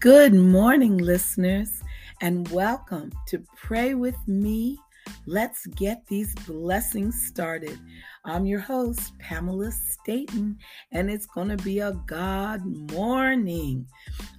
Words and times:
Good 0.00 0.32
morning, 0.32 0.96
listeners, 0.96 1.82
and 2.22 2.48
welcome 2.48 3.12
to 3.26 3.44
Pray 3.54 3.92
With 3.92 4.16
Me. 4.26 4.78
Let's 5.26 5.66
get 5.66 6.06
these 6.06 6.34
blessings 6.46 7.22
started. 7.26 7.78
I'm 8.24 8.46
your 8.46 8.60
host, 8.60 9.12
Pamela 9.18 9.70
Staten, 9.70 10.56
and 10.90 11.10
it's 11.10 11.26
going 11.26 11.50
to 11.50 11.58
be 11.58 11.80
a 11.80 11.92
God 12.06 12.64
morning. 12.90 13.86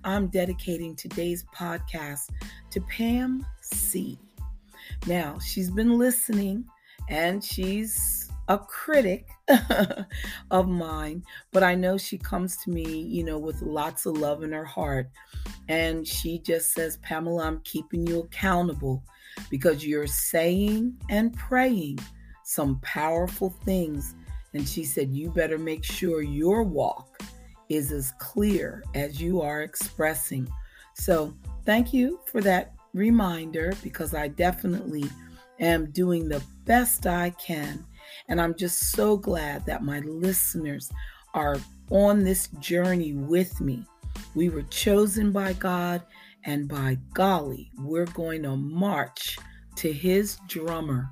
I'm 0.04 0.30
dedicating 0.30 0.96
today's 0.96 1.46
podcast 1.56 2.32
to 2.72 2.82
Pam 2.82 3.46
C. 3.62 4.18
Now, 5.06 5.38
she's 5.38 5.70
been 5.70 6.00
listening 6.00 6.66
and 7.08 7.44
she's 7.44 8.32
a 8.48 8.58
critic 8.58 9.28
of 10.52 10.68
mine, 10.68 11.24
but 11.52 11.64
I 11.64 11.76
know 11.76 11.98
she 11.98 12.18
comes 12.18 12.58
to 12.58 12.70
me, 12.70 13.02
you 13.02 13.24
know, 13.24 13.38
with 13.38 13.62
lots 13.62 14.06
of 14.06 14.18
love 14.18 14.44
in 14.44 14.52
her 14.52 14.66
heart. 14.66 15.10
And 15.68 16.08
she 16.08 16.40
just 16.40 16.74
says, 16.74 16.98
Pamela, 16.98 17.46
I'm 17.46 17.62
keeping 17.64 18.06
you 18.06 18.22
accountable 18.22 19.04
because 19.50 19.86
you're 19.86 20.08
saying 20.08 20.96
and 21.10 21.34
praying 21.34 22.00
some 22.44 22.80
powerful 22.82 23.50
things. 23.64 24.16
And 24.54 24.68
she 24.68 24.84
said, 24.84 25.14
You 25.14 25.30
better 25.30 25.58
make 25.58 25.84
sure 25.84 26.22
your 26.22 26.64
walk 26.64 27.22
is 27.70 27.92
as 27.92 28.12
clear 28.20 28.84
as 28.96 29.22
you 29.22 29.42
are 29.42 29.62
expressing. 29.62 30.48
So, 30.94 31.34
thank 31.66 31.94
you 31.94 32.20
for 32.26 32.42
that 32.42 32.74
reminder 32.94 33.74
because 33.82 34.14
I 34.14 34.28
definitely 34.28 35.06
am 35.60 35.92
doing 35.92 36.28
the 36.28 36.44
best 36.66 37.08
I 37.08 37.30
can 37.32 37.86
and 38.28 38.42
I'm 38.42 38.56
just 38.56 38.92
so 38.92 39.18
glad 39.18 39.66
that 39.66 39.84
my 39.84 40.00
listeners 40.00 40.92
are 41.34 41.58
on 41.90 42.24
this 42.24 42.48
journey 42.60 43.14
with 43.14 43.60
me. 43.62 43.86
We 44.36 44.50
were 44.50 44.64
chosen 44.64 45.32
by 45.32 45.54
God, 45.54 46.02
and 46.44 46.68
by 46.68 46.98
golly, 47.14 47.72
we're 47.80 48.06
going 48.06 48.44
to 48.44 48.56
march 48.56 49.38
to 49.76 49.92
his 49.92 50.38
drummer. 50.48 51.10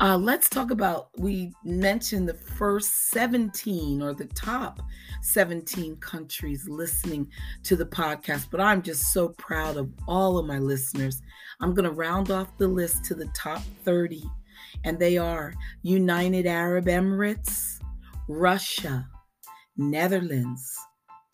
Uh, 0.00 0.18
let's 0.18 0.48
talk 0.48 0.70
about, 0.72 1.08
we 1.18 1.52
mentioned 1.64 2.28
the 2.28 2.34
first 2.34 3.10
17 3.10 4.02
or 4.02 4.12
the 4.12 4.26
top 4.26 4.82
17 5.22 5.96
countries 5.96 6.68
listening 6.68 7.28
to 7.62 7.76
the 7.76 7.86
podcast, 7.86 8.46
but 8.50 8.60
I'm 8.60 8.82
just 8.82 9.12
so 9.12 9.28
proud 9.30 9.76
of 9.76 9.90
all 10.08 10.36
of 10.36 10.46
my 10.46 10.58
listeners. 10.58 11.22
I'm 11.60 11.74
going 11.74 11.84
to 11.84 11.92
round 11.92 12.32
off 12.32 12.58
the 12.58 12.66
list 12.66 13.04
to 13.06 13.14
the 13.14 13.26
top 13.34 13.62
30 13.84 14.24
and 14.84 14.98
they 14.98 15.18
are 15.18 15.54
United 15.82 16.46
Arab 16.46 16.86
Emirates, 16.86 17.78
Russia, 18.28 19.08
Netherlands, 19.76 20.76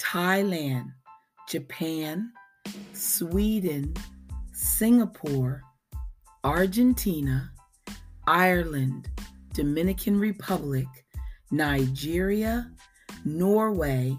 Thailand, 0.00 0.86
Japan, 1.48 2.32
Sweden, 2.92 3.94
Singapore, 4.52 5.62
Argentina, 6.44 7.50
Ireland, 8.26 9.08
Dominican 9.52 10.18
Republic, 10.18 10.86
Nigeria, 11.50 12.70
Norway, 13.24 14.16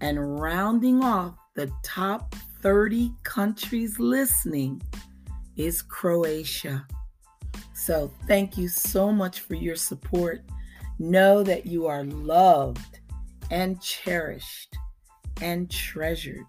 and 0.00 0.40
rounding 0.40 1.02
off 1.02 1.34
the 1.54 1.70
top 1.84 2.34
30 2.60 3.12
countries 3.22 3.98
listening 3.98 4.82
is 5.56 5.82
Croatia. 5.82 6.86
So 7.84 8.12
thank 8.28 8.56
you 8.56 8.68
so 8.68 9.10
much 9.10 9.40
for 9.40 9.56
your 9.56 9.74
support. 9.74 10.42
Know 11.00 11.42
that 11.42 11.66
you 11.66 11.88
are 11.88 12.04
loved 12.04 13.00
and 13.50 13.82
cherished 13.82 14.76
and 15.40 15.68
treasured. 15.68 16.46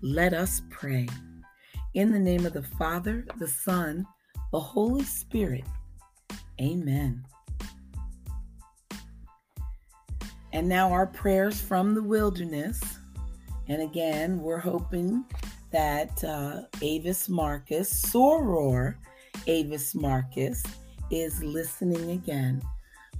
Let 0.00 0.34
us 0.34 0.62
pray. 0.68 1.06
In 1.94 2.10
the 2.10 2.18
name 2.18 2.44
of 2.44 2.54
the 2.54 2.64
Father, 2.64 3.24
the 3.38 3.46
Son, 3.46 4.04
the 4.50 4.58
Holy 4.58 5.04
Spirit. 5.04 5.64
Amen. 6.60 7.24
And 10.52 10.68
now 10.68 10.90
our 10.90 11.06
prayers 11.06 11.60
from 11.60 11.94
the 11.94 12.02
wilderness. 12.02 12.80
And 13.68 13.80
again, 13.80 14.40
we're 14.40 14.58
hoping 14.58 15.24
that 15.70 16.24
uh, 16.24 16.62
Avis 16.82 17.28
Marcus, 17.28 18.02
Soror, 18.06 18.96
Avis 19.46 19.94
Marcus 19.94 20.62
is 21.10 21.42
listening 21.42 22.10
again 22.12 22.62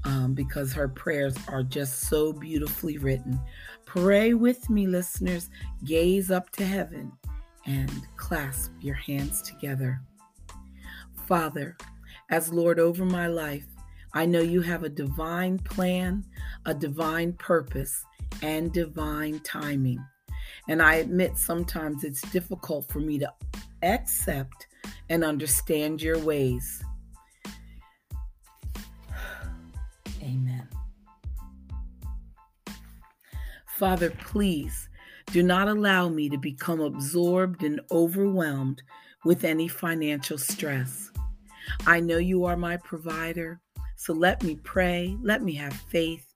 um, 0.05 0.35
because 0.35 0.73
her 0.73 0.89
prayers 0.89 1.37
are 1.49 1.63
just 1.63 2.01
so 2.01 2.33
beautifully 2.33 2.99
written. 2.99 3.39
Pray 3.87 4.35
with 4.35 4.69
me, 4.71 4.87
listeners. 4.87 5.51
Gaze 5.85 6.31
up 6.31 6.51
to 6.51 6.65
heaven 6.65 7.13
and 7.67 7.91
clasp 8.17 8.73
your 8.81 8.95
hands 8.95 9.43
together. 9.43 10.01
Father, 11.27 11.77
as 12.31 12.53
Lord 12.53 12.79
over 12.81 13.05
my 13.05 13.27
life, 13.27 13.67
I 14.15 14.27
know 14.27 14.41
you 14.41 14.61
have 14.63 14.83
a 14.83 14.89
divine 14.89 15.59
plan, 15.59 16.25
a 16.67 16.75
divine 16.75 17.33
purpose, 17.35 18.05
and 18.43 18.73
divine 18.73 19.41
timing. 19.41 20.05
And 20.69 20.83
I 20.83 20.97
admit 20.97 21.39
sometimes 21.39 22.05
it's 22.05 22.23
difficult 22.31 22.89
for 22.89 23.01
me 23.01 23.19
to 23.19 23.33
accept 23.83 24.67
and 25.13 25.25
understand 25.25 26.01
your 26.01 26.19
ways. 26.19 26.83
Amen. 30.23 30.67
Father, 33.67 34.09
please 34.09 34.89
do 35.27 35.43
not 35.43 35.69
allow 35.69 36.09
me 36.09 36.31
to 36.31 36.39
become 36.39 36.81
absorbed 36.81 37.63
and 37.63 37.79
overwhelmed 37.91 38.83
with 39.27 39.45
any 39.45 39.69
financial 39.69 40.39
stress. 40.39 41.11
I 41.87 42.01
know 42.01 42.17
you 42.17 42.47
are 42.47 42.57
my 42.57 42.79
provider, 42.79 43.61
so 43.97 44.15
let 44.15 44.43
me 44.43 44.59
pray, 44.65 45.15
let 45.21 45.43
me 45.43 45.53
have 45.57 45.75
faith, 45.75 46.27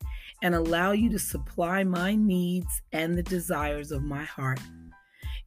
and 0.43 0.55
allow 0.55 0.93
you 0.93 1.09
to 1.13 1.19
supply 1.19 1.83
my 1.83 2.15
needs 2.15 2.83
and 2.93 3.17
the 3.17 3.23
desires 3.23 3.91
of 3.91 4.03
my 4.03 4.25
heart. 4.25 4.61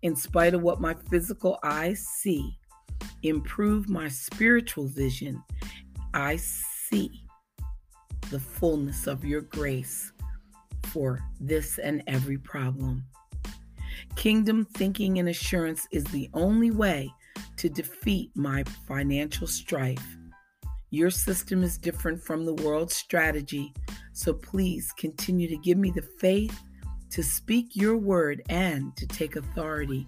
In 0.01 0.16
spite 0.16 0.56
of 0.56 0.63
what 0.63 0.81
my 0.81 0.95
physical 1.12 1.59
eyes 1.62 2.00
see, 2.00 2.59
improve 3.24 3.90
my 3.90 4.07
spiritual 4.07 4.88
vision, 4.88 5.44
I 6.13 6.38
see 6.38 7.24
the 8.31 8.40
fullness 8.40 9.07
of 9.07 9.25
your 9.25 9.41
grace 9.41 10.12
for 10.88 11.19
this 11.40 11.78
and 11.78 12.03
every 12.07 12.38
problem. 12.38 13.03
Kingdom 14.16 14.66
thinking 14.66 15.19
and 15.19 15.30
assurance 15.30 15.88
is 15.91 16.03
the 16.06 16.30
only 16.34 16.72
way 16.72 17.12
to 17.57 17.69
defeat 17.69 18.31
my 18.35 18.63
financial 18.88 19.47
strife. 19.47 20.18
Your 20.91 21.12
system 21.12 21.63
is 21.63 21.78
different 21.78 22.24
from 22.24 22.46
the 22.46 22.53
world's 22.56 22.96
strategy, 22.96 23.74
so 24.13 24.34
please 24.34 24.91
continue 24.97 25.47
to 25.47 25.57
give 25.57 25.78
me 25.78 25.91
the 25.91 26.07
faith 26.19 26.59
to 27.12 27.24
speak 27.24 27.75
your 27.75 27.97
word 27.97 28.41
and 28.50 28.96
to 28.96 29.07
take 29.07 29.36
authority 29.36 30.07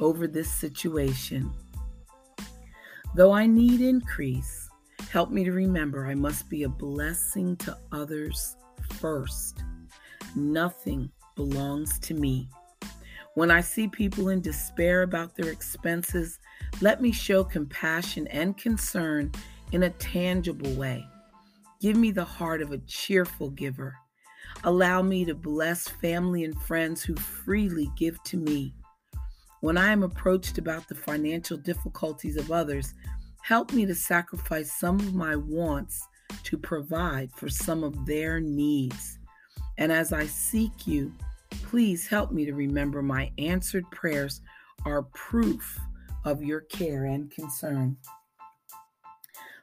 over 0.00 0.26
this 0.26 0.50
situation. 0.50 1.50
Though 3.16 3.32
I 3.32 3.46
need 3.46 3.80
increase, 3.80 4.68
help 5.10 5.30
me 5.30 5.42
to 5.44 5.52
remember 5.52 6.06
I 6.06 6.14
must 6.14 6.50
be 6.50 6.64
a 6.64 6.68
blessing 6.68 7.56
to 7.56 7.74
others 7.90 8.56
first. 9.00 9.64
Nothing 10.34 11.10
belongs 11.34 11.98
to 12.00 12.12
me. 12.12 12.50
When 13.32 13.50
I 13.50 13.62
see 13.62 13.88
people 13.88 14.28
in 14.28 14.42
despair 14.42 15.00
about 15.00 15.34
their 15.34 15.50
expenses, 15.50 16.40
let 16.82 17.00
me 17.00 17.10
show 17.10 17.42
compassion 17.42 18.26
and 18.26 18.54
concern 18.58 19.32
in 19.72 19.84
a 19.84 19.90
tangible 19.90 20.74
way. 20.74 21.02
Give 21.80 21.96
me 21.96 22.10
the 22.10 22.22
heart 22.22 22.60
of 22.60 22.72
a 22.72 22.78
cheerful 22.86 23.48
giver. 23.48 23.96
Allow 24.62 25.00
me 25.00 25.24
to 25.24 25.34
bless 25.34 25.88
family 25.88 26.44
and 26.44 26.60
friends 26.60 27.02
who 27.02 27.16
freely 27.16 27.90
give 27.96 28.22
to 28.24 28.36
me. 28.36 28.74
When 29.66 29.76
I 29.76 29.90
am 29.90 30.04
approached 30.04 30.58
about 30.58 30.86
the 30.86 30.94
financial 30.94 31.56
difficulties 31.56 32.36
of 32.36 32.52
others, 32.52 32.94
help 33.42 33.72
me 33.72 33.84
to 33.86 33.96
sacrifice 33.96 34.70
some 34.70 35.00
of 35.00 35.12
my 35.12 35.34
wants 35.34 36.06
to 36.44 36.56
provide 36.56 37.32
for 37.32 37.48
some 37.48 37.82
of 37.82 38.06
their 38.06 38.38
needs. 38.38 39.18
And 39.76 39.90
as 39.90 40.12
I 40.12 40.26
seek 40.26 40.86
you, 40.86 41.12
please 41.64 42.06
help 42.06 42.30
me 42.30 42.44
to 42.44 42.54
remember 42.54 43.02
my 43.02 43.32
answered 43.38 43.90
prayers 43.90 44.40
are 44.84 45.02
proof 45.12 45.80
of 46.24 46.44
your 46.44 46.60
care 46.60 47.06
and 47.06 47.28
concern. 47.32 47.96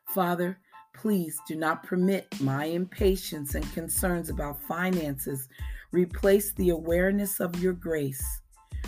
Father, 0.10 0.60
please 0.94 1.40
do 1.48 1.56
not 1.56 1.84
permit 1.84 2.28
my 2.42 2.66
impatience 2.66 3.56
and 3.56 3.74
concerns 3.74 4.30
about 4.30 4.62
finances 4.64 5.48
replace 5.94 6.52
the 6.52 6.72
awareness 6.72 7.40
of 7.40 7.64
your 7.64 7.72
grace. 7.72 8.43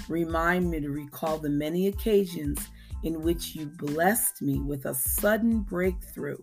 Remind 0.07 0.69
me 0.69 0.80
to 0.80 0.89
recall 0.89 1.38
the 1.38 1.50
many 1.50 1.88
occasions 1.88 2.59
in 3.03 3.21
which 3.21 3.56
you 3.56 3.68
blessed 3.68 4.42
me 4.42 4.59
with 4.59 4.86
a 4.86 4.94
sudden 4.94 5.59
breakthrough. 5.59 6.38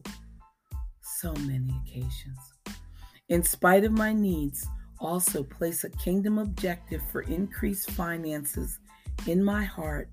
So 1.00 1.32
many 1.34 1.72
occasions. 1.84 2.38
In 3.28 3.43
spite 3.43 3.84
of 3.84 3.93
my 3.93 4.12
needs, 4.12 4.66
also 4.99 5.43
place 5.43 5.84
a 5.84 5.90
kingdom 5.90 6.38
objective 6.38 7.02
for 7.10 7.22
increased 7.22 7.90
finances 7.90 8.78
in 9.26 9.43
my 9.43 9.64
heart, 9.64 10.08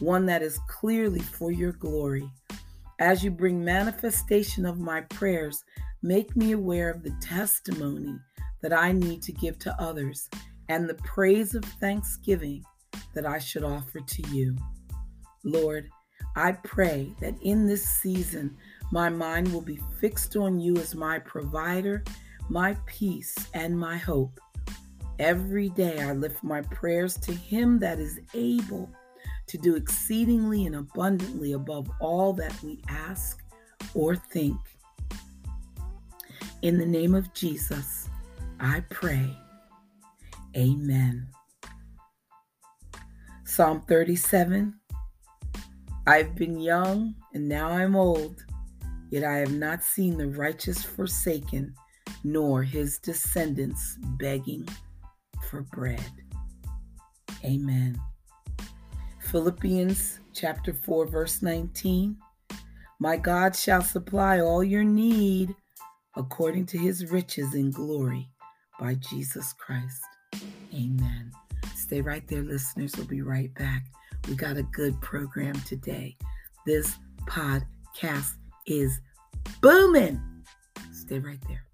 one 0.00 0.26
that 0.26 0.42
is 0.42 0.58
clearly 0.68 1.20
for 1.20 1.52
your 1.52 1.72
glory. 1.72 2.28
As 2.98 3.22
you 3.22 3.30
bring 3.30 3.64
manifestation 3.64 4.66
of 4.66 4.78
my 4.78 5.02
prayers, 5.02 5.64
make 6.02 6.36
me 6.36 6.52
aware 6.52 6.90
of 6.90 7.02
the 7.02 7.16
testimony 7.20 8.16
that 8.62 8.72
I 8.72 8.92
need 8.92 9.22
to 9.22 9.32
give 9.32 9.58
to 9.60 9.80
others 9.80 10.28
and 10.68 10.88
the 10.88 10.94
praise 10.94 11.54
of 11.54 11.64
thanksgiving 11.64 12.64
that 13.14 13.26
I 13.26 13.38
should 13.38 13.64
offer 13.64 14.00
to 14.00 14.22
you. 14.28 14.56
Lord, 15.44 15.88
I 16.36 16.52
pray 16.52 17.12
that 17.20 17.34
in 17.42 17.66
this 17.66 17.86
season, 17.86 18.56
my 18.90 19.08
mind 19.08 19.52
will 19.52 19.62
be 19.62 19.80
fixed 20.00 20.36
on 20.36 20.60
you 20.60 20.76
as 20.76 20.94
my 20.94 21.18
provider, 21.18 22.04
my 22.48 22.76
peace, 22.86 23.34
and 23.54 23.78
my 23.78 23.96
hope. 23.96 24.40
Every 25.18 25.68
day 25.70 26.00
I 26.00 26.12
lift 26.12 26.42
my 26.42 26.62
prayers 26.62 27.16
to 27.18 27.34
Him 27.34 27.78
that 27.80 27.98
is 27.98 28.20
able 28.34 28.90
to 29.46 29.58
do 29.58 29.76
exceedingly 29.76 30.66
and 30.66 30.76
abundantly 30.76 31.52
above 31.52 31.90
all 32.00 32.32
that 32.34 32.54
we 32.62 32.80
ask 32.88 33.42
or 33.94 34.16
think. 34.16 34.56
In 36.62 36.78
the 36.78 36.86
name 36.86 37.14
of 37.14 37.32
Jesus, 37.34 38.08
I 38.60 38.80
pray. 38.88 39.36
Amen. 40.56 41.26
Psalm 43.54 43.82
37 43.82 44.72
I've 46.06 46.34
been 46.34 46.58
young 46.58 47.14
and 47.34 47.46
now 47.46 47.68
I'm 47.68 47.94
old, 47.94 48.46
yet 49.10 49.24
I 49.24 49.40
have 49.40 49.52
not 49.52 49.84
seen 49.84 50.16
the 50.16 50.28
righteous 50.28 50.82
forsaken, 50.82 51.74
nor 52.24 52.62
his 52.62 52.96
descendants 52.96 53.98
begging 54.18 54.66
for 55.50 55.60
bread. 55.64 56.12
Amen. 57.44 58.00
Philippians 59.20 60.20
chapter 60.32 60.72
4 60.72 61.08
verse 61.08 61.42
19. 61.42 62.16
My 63.00 63.18
God 63.18 63.54
shall 63.54 63.82
supply 63.82 64.40
all 64.40 64.64
your 64.64 64.84
need 64.84 65.54
according 66.16 66.64
to 66.68 66.78
his 66.78 67.10
riches 67.10 67.54
in 67.54 67.70
glory 67.70 68.30
by 68.80 68.94
Jesus 68.94 69.52
Christ. 69.52 70.00
Amen. 70.74 71.32
Stay 71.92 72.00
right 72.00 72.26
there, 72.26 72.40
listeners. 72.40 72.94
We'll 72.96 73.06
be 73.06 73.20
right 73.20 73.52
back. 73.52 73.84
We 74.26 74.34
got 74.34 74.56
a 74.56 74.62
good 74.62 74.98
program 75.02 75.52
today. 75.66 76.16
This 76.64 76.96
podcast 77.26 78.32
is 78.66 78.98
booming. 79.60 80.18
Stay 80.90 81.18
right 81.18 81.38
there. 81.48 81.66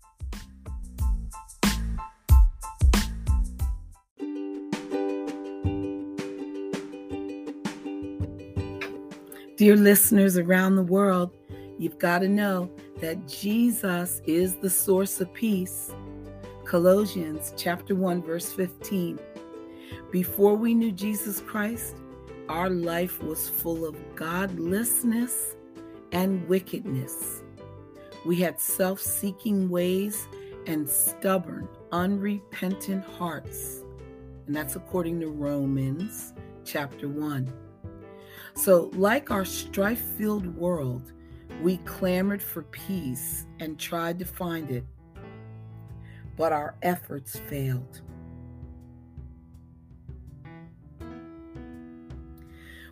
Dear 9.56 9.76
listeners 9.76 10.36
around 10.36 10.74
the 10.74 10.82
world, 10.82 11.30
you've 11.78 12.00
got 12.00 12.22
to 12.22 12.28
know 12.28 12.68
that 13.00 13.28
Jesus 13.28 14.20
is 14.26 14.56
the 14.56 14.70
source 14.70 15.20
of 15.20 15.32
peace. 15.32 15.92
Colossians 16.64 17.54
chapter 17.56 17.94
1 17.94 18.20
verse 18.20 18.52
15. 18.52 19.20
Before 20.11 20.55
we 20.55 20.75
knew 20.75 20.93
Jesus 20.93 21.40
Christ, 21.40 21.96
our 22.49 22.70
life 22.70 23.23
was 23.23 23.49
full 23.49 23.85
of 23.87 23.96
godlessness 24.14 25.55
and 26.12 26.49
wickedness. 26.49 27.43
We 28.25 28.37
had 28.37 28.61
self 28.61 29.00
seeking 29.00 29.69
ways 29.69 30.26
and 30.67 30.88
stubborn, 30.88 31.69
unrepentant 31.93 33.05
hearts. 33.05 33.82
And 34.46 34.56
that's 34.56 34.76
according 34.76 35.20
to 35.20 35.29
Romans 35.29 36.32
chapter 36.64 37.08
1. 37.08 37.52
So, 38.55 38.90
like 38.94 39.31
our 39.31 39.44
strife 39.44 40.00
filled 40.17 40.56
world, 40.56 41.12
we 41.62 41.79
clamored 41.79 42.43
for 42.43 42.62
peace 42.62 43.46
and 43.61 43.79
tried 43.79 44.19
to 44.19 44.25
find 44.25 44.70
it, 44.70 44.85
but 46.37 46.52
our 46.52 46.76
efforts 46.82 47.38
failed. 47.38 48.00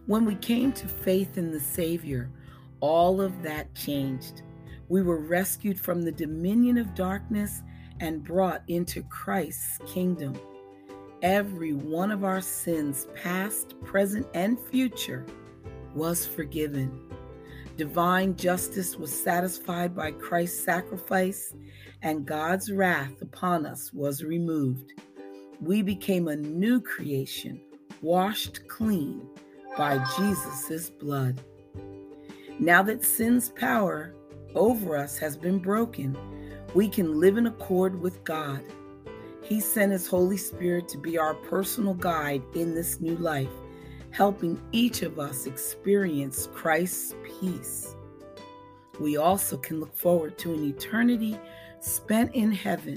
When 0.06 0.24
we 0.24 0.36
came 0.36 0.72
to 0.72 0.86
faith 0.86 1.36
in 1.36 1.50
the 1.50 1.58
Savior, 1.58 2.30
all 2.78 3.20
of 3.20 3.42
that 3.42 3.74
changed. 3.74 4.42
We 4.88 5.02
were 5.02 5.18
rescued 5.18 5.80
from 5.80 6.02
the 6.02 6.12
dominion 6.12 6.78
of 6.78 6.94
darkness 6.94 7.62
and 7.98 8.22
brought 8.22 8.62
into 8.68 9.02
Christ's 9.02 9.80
kingdom. 9.84 10.38
Every 11.22 11.72
one 11.72 12.12
of 12.12 12.22
our 12.22 12.40
sins, 12.40 13.08
past, 13.20 13.74
present, 13.82 14.28
and 14.32 14.60
future, 14.70 15.26
was 15.92 16.24
forgiven. 16.24 17.00
Divine 17.76 18.36
justice 18.36 18.94
was 18.94 19.12
satisfied 19.12 19.96
by 19.96 20.12
Christ's 20.12 20.62
sacrifice, 20.62 21.52
and 22.02 22.24
God's 22.24 22.70
wrath 22.70 23.20
upon 23.22 23.66
us 23.66 23.92
was 23.92 24.22
removed. 24.22 24.92
We 25.60 25.82
became 25.82 26.28
a 26.28 26.36
new 26.36 26.80
creation, 26.80 27.60
washed 28.02 28.68
clean 28.68 29.28
by 29.76 30.04
Jesus' 30.16 30.90
blood. 30.90 31.40
Now 32.58 32.82
that 32.84 33.04
sin's 33.04 33.50
power 33.50 34.14
over 34.54 34.96
us 34.96 35.18
has 35.18 35.36
been 35.36 35.58
broken, 35.58 36.16
we 36.74 36.88
can 36.88 37.20
live 37.20 37.36
in 37.36 37.46
accord 37.46 38.00
with 38.00 38.24
God. 38.24 38.64
He 39.42 39.60
sent 39.60 39.92
His 39.92 40.06
Holy 40.06 40.36
Spirit 40.36 40.88
to 40.88 40.98
be 40.98 41.18
our 41.18 41.34
personal 41.34 41.94
guide 41.94 42.42
in 42.54 42.74
this 42.74 43.00
new 43.00 43.16
life, 43.16 43.50
helping 44.10 44.60
each 44.72 45.02
of 45.02 45.18
us 45.18 45.46
experience 45.46 46.48
Christ's 46.52 47.14
peace. 47.22 47.94
We 48.98 49.18
also 49.18 49.58
can 49.58 49.78
look 49.78 49.94
forward 49.94 50.38
to 50.38 50.54
an 50.54 50.64
eternity 50.64 51.38
spent 51.80 52.34
in 52.34 52.50
heaven 52.50 52.96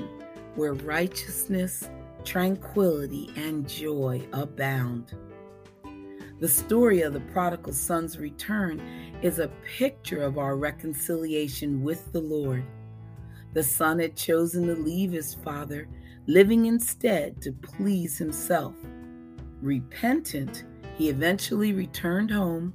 where 0.55 0.73
righteousness, 0.73 1.89
tranquility, 2.23 3.31
and 3.35 3.67
joy 3.67 4.25
abound. 4.31 5.13
The 6.39 6.47
story 6.47 7.01
of 7.01 7.11
the 7.11 7.19
prodigal 7.19 7.73
son's 7.73 8.17
return 8.17 8.79
is 9.21 9.39
a 9.39 9.51
picture 9.77 10.21
of 10.21 10.37
our 10.37 10.55
reconciliation 10.55 11.83
with 11.83 12.11
the 12.13 12.21
Lord. 12.21 12.63
The 13.53 13.63
son 13.63 13.99
had 13.99 14.15
chosen 14.15 14.67
to 14.67 14.75
leave 14.75 15.11
his 15.11 15.33
father, 15.33 15.89
living 16.27 16.67
instead 16.67 17.41
to 17.41 17.51
please 17.51 18.17
himself. 18.17 18.73
Repentant, 19.61 20.63
he 20.95 21.09
eventually 21.09 21.73
returned 21.73 22.31
home. 22.31 22.73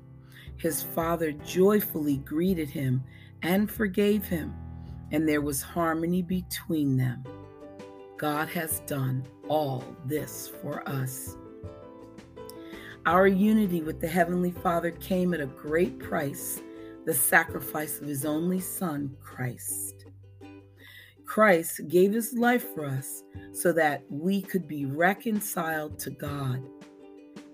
His 0.58 0.82
father 0.82 1.32
joyfully 1.32 2.18
greeted 2.18 2.68
him 2.68 3.02
and 3.42 3.70
forgave 3.70 4.26
him, 4.26 4.54
and 5.10 5.26
there 5.26 5.40
was 5.40 5.62
harmony 5.62 6.20
between 6.20 6.98
them. 6.98 7.24
God 8.18 8.48
has 8.48 8.80
done 8.80 9.24
all 9.48 9.84
this 10.04 10.52
for 10.60 10.86
us. 10.86 11.36
Our 13.06 13.26
unity 13.26 13.82
with 13.82 14.00
the 14.00 14.08
Heavenly 14.08 14.50
Father 14.50 14.90
came 14.90 15.34
at 15.34 15.40
a 15.40 15.46
great 15.46 15.98
price 15.98 16.62
the 17.04 17.12
sacrifice 17.12 18.00
of 18.00 18.06
His 18.06 18.24
only 18.24 18.60
Son, 18.60 19.14
Christ. 19.20 20.06
Christ 21.26 21.82
gave 21.88 22.14
His 22.14 22.32
life 22.32 22.74
for 22.74 22.86
us 22.86 23.22
so 23.52 23.72
that 23.72 24.04
we 24.08 24.40
could 24.40 24.66
be 24.66 24.86
reconciled 24.86 25.98
to 25.98 26.10
God. 26.12 26.62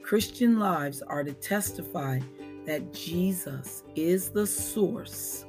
Christian 0.04 0.61
lives 0.61 1.02
are 1.02 1.25
to 1.25 1.33
testify 1.33 2.21
that 2.64 2.92
Jesus 2.92 3.83
is 3.97 4.30
the 4.30 4.47
source 4.47 5.47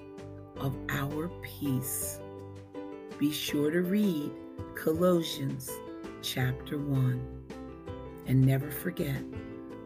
of 0.58 0.76
our 0.90 1.30
peace. 1.44 2.20
Be 3.20 3.32
sure 3.32 3.70
to 3.70 3.82
read 3.82 4.32
Colossians 4.74 5.70
chapter 6.24 6.80
1 6.80 7.44
and 8.26 8.42
never 8.42 8.72
forget 8.72 9.22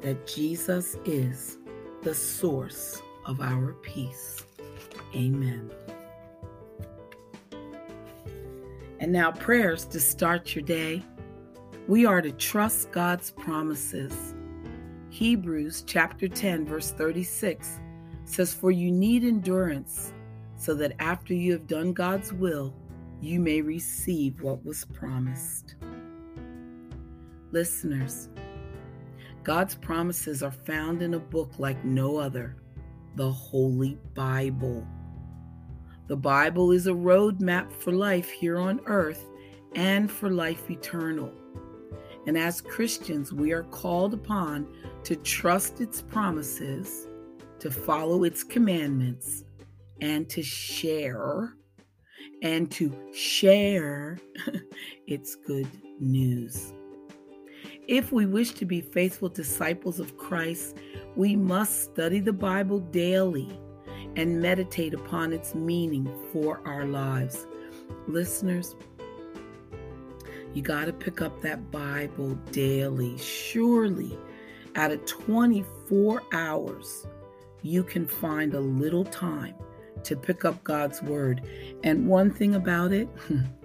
that 0.05 0.27
Jesus 0.27 0.97
is 1.03 1.57
the 2.03 2.13
source 2.13 3.01
of 3.25 3.41
our 3.41 3.74
peace. 3.81 4.45
Amen. 5.15 5.71
And 9.00 9.12
now, 9.12 9.31
prayers 9.31 9.83
to 9.85 10.00
start 10.00 10.53
your 10.53 10.63
day. 10.63 11.01
We 11.88 12.05
are 12.05 12.21
to 12.21 12.31
trust 12.33 12.91
God's 12.91 13.31
promises. 13.31 14.35
Hebrews 15.09 15.83
chapter 15.88 16.27
10, 16.27 16.67
verse 16.67 16.91
36 16.91 17.79
says, 18.25 18.53
For 18.53 18.69
you 18.69 18.91
need 18.91 19.24
endurance, 19.24 20.13
so 20.55 20.75
that 20.75 20.93
after 21.00 21.33
you 21.33 21.51
have 21.53 21.65
done 21.65 21.93
God's 21.93 22.31
will, 22.31 22.75
you 23.21 23.39
may 23.39 23.59
receive 23.62 24.39
what 24.43 24.63
was 24.63 24.85
promised. 24.85 25.77
Listeners, 27.51 28.29
God's 29.46 29.75
promises 29.75 30.42
are 30.42 30.52
found 30.52 31.04
in 31.04 31.14
a 31.14 31.20
book 31.20 31.52
like 31.60 31.86
no 31.86 32.18
other 32.18 32.56
the 33.14 33.32
Holy 33.32 33.96
Bible. 34.16 34.86
The 36.08 36.18
Bible 36.18 36.72
is 36.72 36.88
a 36.88 36.92
roadmap 36.92 37.72
for 37.72 37.92
life 37.92 38.32
here 38.32 38.58
on 38.58 38.82
earth 38.88 39.24
and 39.75 40.10
for 40.10 40.32
life 40.32 40.72
eternal. 40.72 41.32
And 42.25 42.36
as 42.40 42.60
Christians, 42.60 43.32
we 43.32 43.52
are 43.52 43.64
called 43.66 44.16
upon 44.16 44.68
to 45.04 45.16
trust 45.16 45.80
its 45.80 46.02
promises, 46.02 47.08
to 47.60 47.70
follow 47.70 48.24
its 48.24 48.44
commandments, 48.44 49.44
and 50.02 50.28
to 50.30 50.42
share 50.42 51.54
and 52.42 52.72
to 52.72 52.92
share 53.14 54.18
its 55.08 55.36
good 55.36 55.70
news. 56.00 56.74
If 57.88 58.12
we 58.12 58.25
wish 58.25 58.51
to 58.54 58.65
be 58.65 58.82
faithful 58.82 59.30
disciples 59.30 60.00
of 60.00 60.18
Christ, 60.18 60.75
we 61.15 61.36
must 61.36 61.84
study 61.84 62.20
the 62.20 62.34
Bible 62.34 62.80
daily 62.80 63.48
and 64.15 64.42
meditate 64.42 64.96
upon 64.96 65.34
its 65.34 65.54
meaning 65.54 66.10
for 66.34 66.62
our 66.65 66.86
lives. 66.86 67.46
Listeners, 68.08 68.75
you 70.56 70.63
got 70.63 70.86
to 70.86 70.94
pick 70.94 71.22
up 71.22 71.42
that 71.42 71.70
Bible 71.70 72.34
daily. 72.51 73.20
Surely, 73.20 74.18
out 74.75 74.89
of 74.89 75.06
24 75.06 76.24
hours, 76.34 77.06
you 77.62 77.84
can 77.84 78.08
find 78.08 78.56
a 78.56 78.60
little 78.60 79.06
time 79.06 79.54
to 80.06 80.15
pick 80.15 80.44
up 80.44 80.63
God's 80.63 81.04
Word. 81.04 81.48
And 81.84 82.08
one 82.08 82.32
thing 82.32 82.56
about 82.56 82.94
it, 82.94 83.08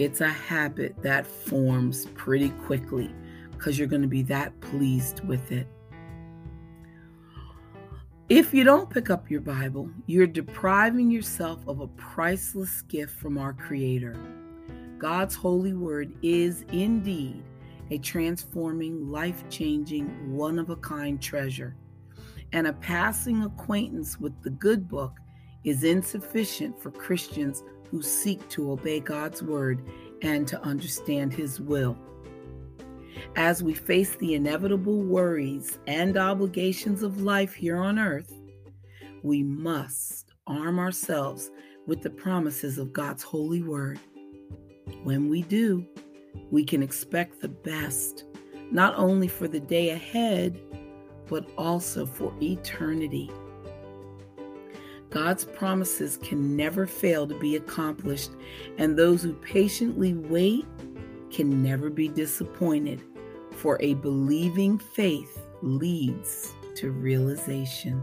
it's 0.00 0.22
a 0.22 0.28
habit 0.28 0.94
that 1.02 1.26
forms 1.26 2.06
pretty 2.14 2.48
quickly 2.64 3.10
because 3.52 3.78
you're 3.78 3.86
going 3.86 4.00
to 4.00 4.08
be 4.08 4.22
that 4.22 4.58
pleased 4.62 5.20
with 5.26 5.52
it. 5.52 5.66
If 8.30 8.54
you 8.54 8.64
don't 8.64 8.88
pick 8.88 9.10
up 9.10 9.30
your 9.30 9.42
Bible, 9.42 9.90
you're 10.06 10.26
depriving 10.26 11.10
yourself 11.10 11.60
of 11.66 11.80
a 11.80 11.88
priceless 11.88 12.80
gift 12.82 13.14
from 13.18 13.36
our 13.36 13.52
Creator. 13.52 14.16
God's 14.96 15.34
holy 15.34 15.74
word 15.74 16.14
is 16.22 16.64
indeed 16.72 17.42
a 17.90 17.98
transforming, 17.98 19.10
life 19.10 19.44
changing, 19.50 20.34
one 20.34 20.58
of 20.58 20.70
a 20.70 20.76
kind 20.76 21.20
treasure. 21.20 21.76
And 22.52 22.66
a 22.66 22.72
passing 22.72 23.42
acquaintance 23.42 24.18
with 24.18 24.40
the 24.42 24.50
good 24.50 24.88
book 24.88 25.18
is 25.64 25.84
insufficient 25.84 26.80
for 26.80 26.90
Christians 26.90 27.64
who 27.90 28.02
seek 28.02 28.48
to 28.50 28.70
obey 28.72 29.00
God's 29.00 29.42
word 29.42 29.82
and 30.22 30.46
to 30.48 30.60
understand 30.62 31.32
his 31.32 31.60
will. 31.60 31.96
As 33.36 33.62
we 33.62 33.74
face 33.74 34.16
the 34.16 34.34
inevitable 34.34 35.02
worries 35.02 35.78
and 35.86 36.16
obligations 36.16 37.02
of 37.02 37.22
life 37.22 37.52
here 37.54 37.76
on 37.76 37.98
earth, 37.98 38.32
we 39.22 39.42
must 39.42 40.32
arm 40.46 40.78
ourselves 40.78 41.50
with 41.86 42.02
the 42.02 42.10
promises 42.10 42.78
of 42.78 42.92
God's 42.92 43.22
holy 43.22 43.62
word. 43.62 43.98
When 45.02 45.28
we 45.28 45.42
do, 45.42 45.86
we 46.50 46.64
can 46.64 46.82
expect 46.82 47.40
the 47.40 47.48
best, 47.48 48.24
not 48.70 48.94
only 48.96 49.28
for 49.28 49.48
the 49.48 49.60
day 49.60 49.90
ahead, 49.90 50.60
but 51.28 51.48
also 51.56 52.06
for 52.06 52.32
eternity. 52.40 53.30
God's 55.10 55.44
promises 55.44 56.16
can 56.22 56.56
never 56.56 56.86
fail 56.86 57.26
to 57.26 57.38
be 57.38 57.56
accomplished, 57.56 58.30
and 58.78 58.96
those 58.96 59.22
who 59.22 59.34
patiently 59.34 60.14
wait 60.14 60.64
can 61.30 61.62
never 61.62 61.90
be 61.90 62.08
disappointed, 62.08 63.02
for 63.52 63.76
a 63.80 63.94
believing 63.94 64.78
faith 64.78 65.38
leads 65.62 66.54
to 66.76 66.92
realization. 66.92 68.02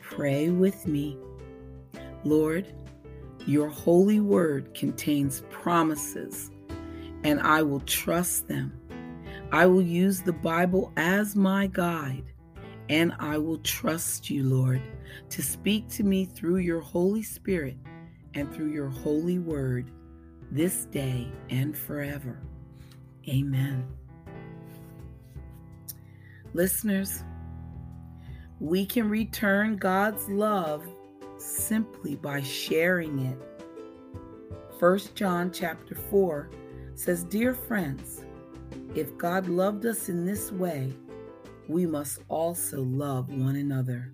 Pray 0.00 0.50
with 0.50 0.86
me. 0.86 1.18
Lord, 2.24 2.72
your 3.46 3.68
holy 3.68 4.20
word 4.20 4.74
contains 4.74 5.42
promises, 5.50 6.50
and 7.24 7.40
I 7.40 7.62
will 7.62 7.80
trust 7.80 8.46
them. 8.46 8.78
I 9.52 9.66
will 9.66 9.82
use 9.82 10.20
the 10.20 10.32
Bible 10.32 10.92
as 10.96 11.34
my 11.34 11.66
guide, 11.66 12.29
and 12.90 13.14
I 13.20 13.38
will 13.38 13.58
trust 13.58 14.30
you, 14.30 14.42
Lord, 14.42 14.82
to 15.28 15.42
speak 15.42 15.88
to 15.90 16.02
me 16.02 16.24
through 16.24 16.56
your 16.56 16.80
Holy 16.80 17.22
Spirit 17.22 17.76
and 18.34 18.52
through 18.52 18.72
your 18.72 18.88
holy 18.88 19.38
word 19.38 19.92
this 20.50 20.86
day 20.86 21.30
and 21.50 21.78
forever. 21.78 22.40
Amen. 23.28 23.86
Listeners, 26.52 27.22
we 28.58 28.84
can 28.84 29.08
return 29.08 29.76
God's 29.76 30.28
love 30.28 30.84
simply 31.38 32.16
by 32.16 32.42
sharing 32.42 33.20
it. 33.20 33.38
1 34.80 34.98
John 35.14 35.52
chapter 35.52 35.94
4 35.94 36.50
says, 36.96 37.22
Dear 37.22 37.54
friends, 37.54 38.24
if 38.96 39.16
God 39.16 39.46
loved 39.46 39.86
us 39.86 40.08
in 40.08 40.24
this 40.24 40.50
way, 40.50 40.92
we 41.70 41.86
must 41.86 42.20
also 42.28 42.82
love 42.82 43.28
one 43.28 43.56
another. 43.56 44.12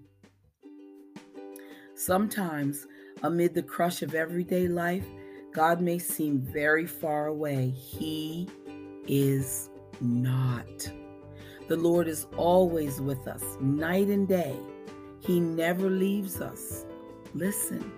Sometimes, 1.94 2.86
amid 3.22 3.54
the 3.54 3.62
crush 3.62 4.02
of 4.02 4.14
everyday 4.14 4.68
life, 4.68 5.06
God 5.54 5.80
may 5.80 5.98
seem 5.98 6.40
very 6.40 6.86
far 6.86 7.28
away. 7.28 7.70
He 7.70 8.46
is 9.08 9.70
not. 10.02 10.92
The 11.68 11.76
Lord 11.76 12.08
is 12.08 12.26
always 12.36 13.00
with 13.00 13.26
us, 13.26 13.42
night 13.60 14.08
and 14.08 14.28
day. 14.28 14.54
He 15.20 15.40
never 15.40 15.88
leaves 15.88 16.42
us. 16.42 16.84
Listen, 17.32 17.90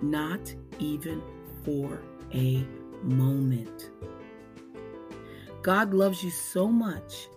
not 0.00 0.54
even 0.78 1.20
for 1.64 2.00
a 2.32 2.64
moment. 3.02 3.90
God 5.62 5.92
loves 5.92 6.22
you 6.22 6.30
so 6.30 6.68
much 6.68 7.28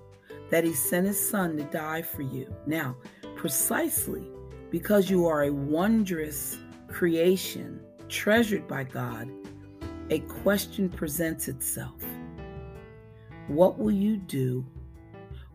that 0.50 0.64
he 0.64 0.74
sent 0.74 1.08
his 1.08 1.30
son 1.30 1.58
to 1.58 1.64
die 1.66 2.02
for 2.02 2.22
you. 2.22 2.54
Now, 2.66 2.96
precisely 3.36 4.28
because 4.72 5.10
you 5.10 5.26
are 5.28 5.44
a 5.44 5.54
wondrous 5.54 6.58
creation 6.88 7.80
treasured 8.10 8.68
by 8.68 8.84
God, 8.84 9.30
a 10.10 10.20
question 10.20 10.90
presents 10.90 11.48
itself. 11.48 12.04
What 13.48 13.78
will 13.78 13.92
you 13.92 14.18
do? 14.18 14.66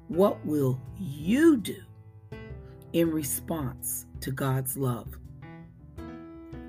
What 0.09 0.45
will 0.45 0.81
you 0.99 1.57
do 1.57 1.83
in 2.93 3.11
response 3.11 4.07
to 4.21 4.31
God's 4.31 4.77
love? 4.77 5.19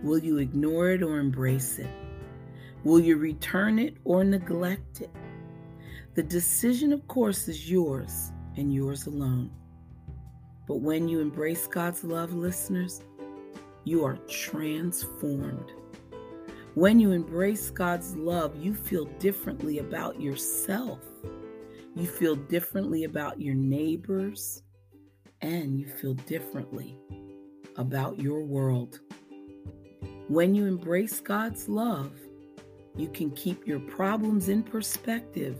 Will 0.03 0.19
you 0.19 0.37
ignore 0.37 0.89
it 0.89 1.03
or 1.03 1.19
embrace 1.19 1.79
it? 1.79 1.89
Will 2.83 2.99
you 2.99 3.17
return 3.17 3.77
it 3.77 3.97
or 4.03 4.23
neglect 4.23 5.01
it? 5.01 5.11
The 6.13 6.23
decision, 6.23 6.91
of 6.91 7.07
course, 7.07 7.47
is 7.47 7.71
yours 7.71 8.33
and 8.57 8.73
yours 8.73 9.07
alone. 9.07 9.49
But 10.67 10.81
when 10.81 11.07
you 11.07 11.21
embrace 11.21 11.67
God's 11.67 12.03
love, 12.03 12.33
listeners, 12.33 13.01
you 13.85 14.03
are 14.03 14.17
transformed. 14.27 15.71
When 16.75 16.99
you 16.99 17.11
embrace 17.11 17.69
God's 17.69 18.15
love, 18.15 18.57
you 18.57 18.73
feel 18.73 19.05
differently 19.19 19.79
about 19.79 20.19
yourself. 20.19 20.99
You 21.95 22.07
feel 22.07 22.35
differently 22.35 23.05
about 23.05 23.39
your 23.39 23.55
neighbors, 23.55 24.63
and 25.41 25.79
you 25.79 25.87
feel 25.87 26.13
differently 26.13 26.97
about 27.77 28.19
your 28.19 28.43
world. 28.43 28.99
When 30.27 30.55
you 30.55 30.65
embrace 30.65 31.21
God's 31.21 31.69
love, 31.69 32.11
you 32.97 33.07
can 33.07 33.31
keep 33.31 33.65
your 33.65 33.79
problems 33.79 34.49
in 34.49 34.63
perspective 34.63 35.57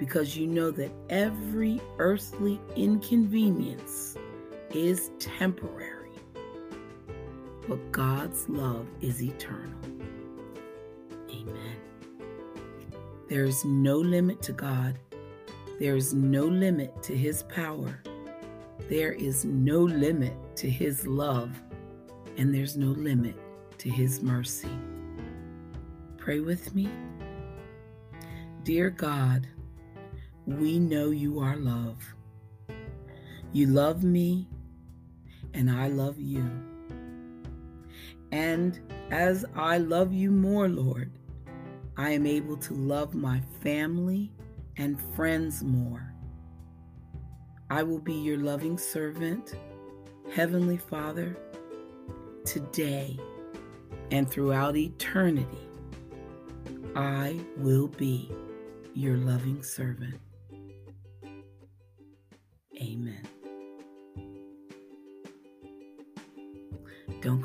because 0.00 0.36
you 0.36 0.48
know 0.48 0.72
that 0.72 0.90
every 1.10 1.80
earthly 1.98 2.60
inconvenience 2.74 4.16
is 4.74 5.12
temporary, 5.20 6.10
but 7.68 7.92
God's 7.92 8.48
love 8.48 8.88
is 9.00 9.22
eternal. 9.22 9.78
Amen. 11.30 11.76
There 13.28 13.44
is 13.44 13.64
no 13.64 13.98
limit 13.98 14.42
to 14.42 14.52
God, 14.52 14.98
there 15.78 15.94
is 15.94 16.12
no 16.12 16.46
limit 16.46 17.00
to 17.04 17.16
His 17.16 17.44
power, 17.44 18.02
there 18.88 19.12
is 19.12 19.44
no 19.44 19.82
limit 19.82 20.32
to 20.56 20.68
His 20.68 21.06
love, 21.06 21.50
and 22.36 22.52
there's 22.52 22.76
no 22.76 22.88
limit 22.88 23.36
to 23.80 23.88
his 23.88 24.22
mercy. 24.22 24.68
Pray 26.18 26.40
with 26.40 26.74
me. 26.74 26.90
Dear 28.62 28.90
God, 28.90 29.48
we 30.58 30.78
know 30.78 31.10
you 31.10 31.40
are 31.40 31.56
love. 31.56 32.02
You 33.52 33.66
love 33.66 34.02
me, 34.02 34.48
and 35.54 35.70
I 35.70 35.88
love 35.88 36.18
you. 36.18 36.48
And 38.32 38.78
as 39.10 39.44
I 39.54 39.78
love 39.78 40.12
you 40.12 40.30
more, 40.30 40.68
Lord, 40.68 41.10
I 41.96 42.10
am 42.10 42.26
able 42.26 42.56
to 42.58 42.74
love 42.74 43.14
my 43.14 43.40
family 43.62 44.32
and 44.76 45.00
friends 45.14 45.62
more. 45.62 46.14
I 47.68 47.82
will 47.82 47.98
be 47.98 48.14
your 48.14 48.38
loving 48.38 48.78
servant, 48.78 49.54
Heavenly 50.32 50.76
Father, 50.76 51.36
today 52.44 53.18
and 54.10 54.28
throughout 54.28 54.76
eternity. 54.76 55.68
I 56.96 57.38
will 57.56 57.88
be 57.88 58.30
your 58.94 59.16
loving 59.16 59.62
servant. 59.62 60.18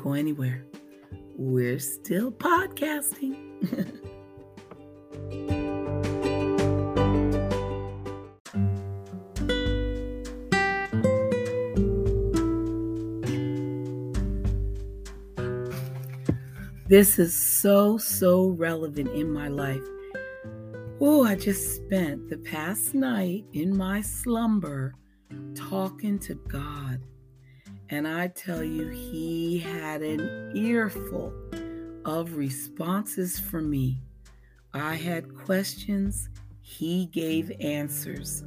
Go 0.06 0.12
anywhere. 0.12 0.64
We're 1.36 1.80
still 1.80 2.30
podcasting. 2.30 3.36
This 16.88 17.18
is 17.18 17.34
so, 17.34 17.98
so 17.98 18.50
relevant 18.50 19.08
in 19.08 19.32
my 19.32 19.48
life. 19.48 19.82
Oh, 21.00 21.24
I 21.24 21.34
just 21.34 21.74
spent 21.74 22.30
the 22.30 22.38
past 22.38 22.94
night 22.94 23.44
in 23.52 23.76
my 23.76 24.02
slumber 24.02 24.94
talking 25.56 26.20
to 26.20 26.34
God. 26.46 27.00
And 27.88 28.06
I 28.06 28.28
tell 28.28 28.62
you, 28.62 28.88
He 28.88 29.58
had 29.58 30.02
an 30.02 30.52
earful 30.54 31.32
of 32.04 32.36
responses 32.36 33.38
for 33.38 33.60
me. 33.60 33.98
I 34.74 34.94
had 34.94 35.34
questions, 35.34 36.28
He 36.60 37.06
gave 37.06 37.52
answers. 37.60 38.44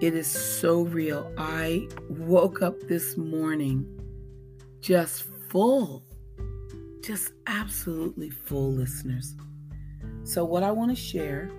It 0.00 0.14
is 0.14 0.26
so 0.26 0.82
real. 0.82 1.32
I 1.36 1.88
woke 2.08 2.62
up 2.62 2.80
this 2.88 3.16
morning 3.16 3.86
just 4.80 5.24
full 5.50 6.02
just 7.02 7.32
absolutely 7.46 8.30
full 8.30 8.72
listeners. 8.72 9.34
So, 10.24 10.44
what 10.44 10.62
I 10.62 10.70
want 10.70 10.90
to 10.90 10.96
share 10.96 11.50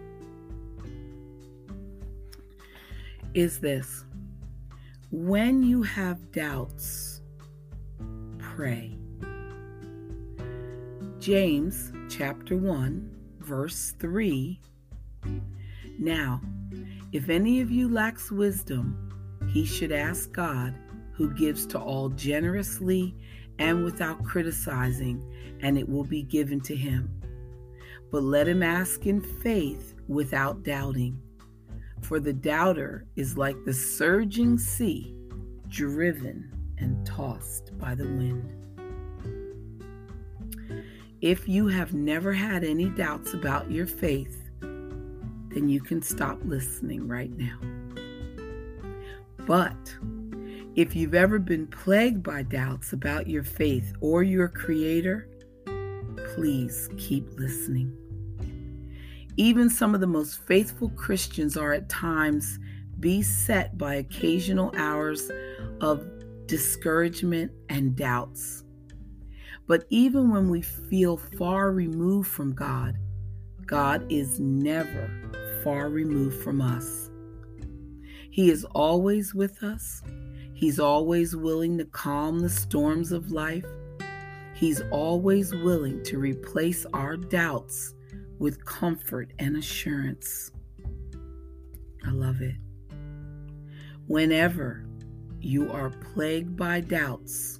is 3.34 3.60
this 3.60 4.05
when 5.11 5.61
you 5.61 5.83
have 5.83 6.31
doubts, 6.31 7.21
pray. 8.37 8.97
James 11.19 11.91
chapter 12.09 12.55
1, 12.55 13.13
verse 13.39 13.93
3. 13.99 14.57
Now, 15.99 16.39
if 17.11 17.27
any 17.27 17.59
of 17.59 17.69
you 17.69 17.89
lacks 17.89 18.31
wisdom, 18.31 19.09
he 19.49 19.65
should 19.65 19.91
ask 19.91 20.31
God, 20.31 20.73
who 21.11 21.33
gives 21.33 21.65
to 21.67 21.79
all 21.79 22.07
generously 22.09 23.13
and 23.59 23.83
without 23.83 24.23
criticizing, 24.23 25.21
and 25.61 25.77
it 25.77 25.87
will 25.87 26.05
be 26.05 26.23
given 26.23 26.61
to 26.61 26.75
him. 26.75 27.21
But 28.11 28.23
let 28.23 28.47
him 28.47 28.63
ask 28.63 29.05
in 29.05 29.19
faith 29.19 29.93
without 30.07 30.63
doubting. 30.63 31.21
For 32.01 32.20
the 32.20 32.34
doubter 32.34 33.05
is 33.15 33.38
like 33.38 33.63
the 33.63 33.74
surging 33.74 34.58
sea, 34.58 35.15
driven 35.70 36.51
and 36.77 37.05
tossed 37.05 37.77
by 37.77 37.96
the 37.96 38.05
wind. 38.05 38.58
If 41.22 41.48
you 41.48 41.67
have 41.67 41.93
never 41.93 42.34
had 42.34 42.63
any 42.63 42.89
doubts 42.89 43.34
about 43.34 43.70
your 43.70 43.86
faith, 43.86 44.50
then 44.60 45.70
you 45.70 45.79
can 45.79 46.01
stop 46.01 46.39
listening 46.43 47.08
right 47.08 47.31
now. 47.38 47.60
But 49.46 49.96
if 50.75 50.96
you've 50.96 51.13
ever 51.13 51.38
been 51.38 51.67
plagued 51.67 52.24
by 52.24 52.43
doubts 52.43 52.93
about 52.93 53.27
your 53.27 53.43
faith 53.43 53.93
or 54.01 54.24
your 54.24 54.48
Creator, 54.48 55.29
please 56.34 56.89
keep 56.98 57.27
listening. 57.38 58.00
Even 59.38 59.69
some 59.69 59.95
of 59.95 60.01
the 60.01 60.07
most 60.07 60.46
faithful 60.48 60.89
Christians 60.89 61.57
are 61.57 61.74
at 61.74 61.89
times 61.89 62.59
beset 63.00 63.77
by 63.77 63.96
occasional 63.96 64.74
hours 64.77 65.31
of 65.79 66.05
discouragement 66.48 67.51
and 67.70 67.96
doubts. 67.96 68.63
But 69.67 69.85
even 69.89 70.29
when 70.29 70.50
we 70.50 70.61
feel 70.61 71.17
far 71.17 71.72
removed 71.72 72.29
from 72.29 72.53
God, 72.53 72.98
God 73.65 74.05
is 74.11 74.39
never 74.39 75.09
far 75.63 75.89
removed 75.89 76.44
from 76.44 76.61
us. 76.61 77.09
He 78.29 78.50
is 78.50 78.65
always 78.65 79.33
with 79.33 79.63
us 79.63 80.01
He's 80.61 80.79
always 80.79 81.35
willing 81.35 81.79
to 81.79 81.85
calm 81.85 82.37
the 82.37 82.48
storms 82.48 83.11
of 83.11 83.31
life. 83.31 83.65
He's 84.53 84.79
always 84.91 85.55
willing 85.55 86.03
to 86.03 86.20
replace 86.20 86.85
our 86.94 87.17
doubts 87.17 87.96
with 88.41 88.65
comfort 88.65 89.31
and 89.37 89.55
assurance. 89.55 90.49
I 92.03 92.09
love 92.09 92.41
it. 92.41 92.55
Whenever 94.07 94.83
you 95.39 95.71
are 95.71 95.91
plagued 95.91 96.57
by 96.57 96.79
doubts, 96.79 97.59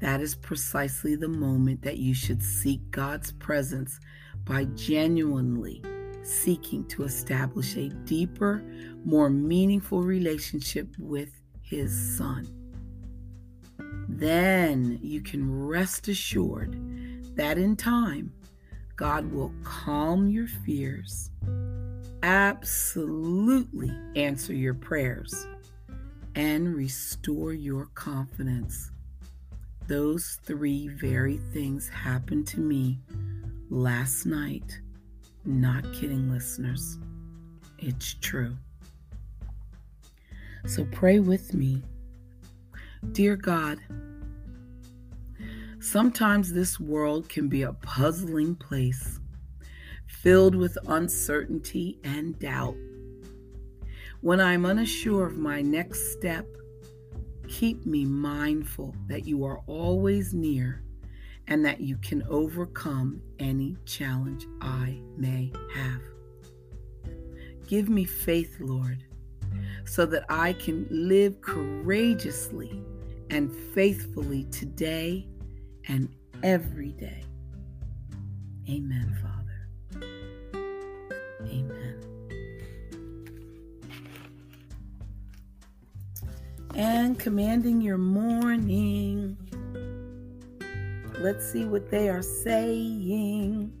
that 0.00 0.20
is 0.20 0.36
precisely 0.36 1.16
the 1.16 1.28
moment 1.28 1.82
that 1.82 1.98
you 1.98 2.14
should 2.14 2.40
seek 2.40 2.80
God's 2.92 3.32
presence 3.32 3.98
by 4.44 4.66
genuinely 4.76 5.82
seeking 6.22 6.86
to 6.86 7.02
establish 7.02 7.76
a 7.76 7.88
deeper, 8.04 8.62
more 9.04 9.30
meaningful 9.30 10.02
relationship 10.02 10.94
with 11.00 11.40
His 11.60 12.16
Son. 12.16 12.46
Then 14.08 15.00
you 15.02 15.22
can 15.22 15.66
rest 15.66 16.06
assured 16.06 16.78
that 17.34 17.58
in 17.58 17.74
time, 17.74 18.32
God 18.96 19.30
will 19.32 19.52
calm 19.64 20.28
your 20.28 20.46
fears, 20.46 21.30
absolutely 22.22 23.92
answer 24.16 24.54
your 24.54 24.74
prayers, 24.74 25.46
and 26.34 26.74
restore 26.74 27.52
your 27.52 27.86
confidence. 27.94 28.90
Those 29.88 30.38
three 30.44 30.88
very 30.88 31.38
things 31.52 31.88
happened 31.88 32.46
to 32.48 32.60
me 32.60 33.00
last 33.70 34.26
night 34.26 34.80
not 35.44 35.82
kidding, 35.92 36.30
listeners. 36.30 36.98
It's 37.78 38.14
true. 38.14 38.56
So 40.66 40.86
pray 40.92 41.18
with 41.18 41.52
me. 41.52 41.82
Dear 43.10 43.34
God, 43.34 43.78
sometimes 45.82 46.52
this 46.52 46.78
world 46.78 47.28
can 47.28 47.48
be 47.48 47.62
a 47.62 47.72
puzzling 47.72 48.54
place, 48.54 49.18
filled 50.06 50.54
with 50.54 50.78
uncertainty 50.86 51.98
and 52.04 52.38
doubt. 52.38 52.76
When 54.20 54.40
I'm 54.40 54.64
unsure 54.64 55.26
of 55.26 55.36
my 55.36 55.60
next 55.60 56.12
step, 56.12 56.46
keep 57.48 57.84
me 57.84 58.04
mindful 58.04 58.94
that 59.08 59.26
you 59.26 59.44
are 59.44 59.60
always 59.66 60.32
near 60.32 60.84
and 61.48 61.64
that 61.64 61.80
you 61.80 61.96
can 61.96 62.22
overcome 62.28 63.20
any 63.40 63.76
challenge 63.84 64.46
I 64.60 65.00
may 65.16 65.52
have. 65.74 66.00
Give 67.66 67.88
me 67.88 68.04
faith, 68.04 68.56
Lord, 68.60 69.02
so 69.84 70.06
that 70.06 70.24
I 70.28 70.52
can 70.52 70.86
live 70.90 71.40
courageously 71.40 72.80
and 73.30 73.52
faithfully 73.74 74.44
today 74.44 75.26
and 75.88 76.08
every 76.42 76.92
day. 76.92 77.22
Amen, 78.68 79.16
Father. 79.22 80.06
Amen. 81.46 81.98
And 86.74 87.18
commanding 87.18 87.80
your 87.80 87.98
morning. 87.98 89.36
Let's 91.18 91.52
see 91.52 91.64
what 91.64 91.90
they 91.90 92.08
are 92.08 92.22
saying. 92.22 93.72